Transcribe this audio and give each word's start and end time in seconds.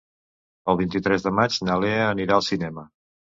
El 0.71 0.79
vint-i-tres 0.79 1.25
de 1.25 1.33
maig 1.41 1.59
na 1.67 1.75
Lea 1.85 2.09
anirà 2.15 2.39
al 2.39 2.45
cinema. 2.49 2.89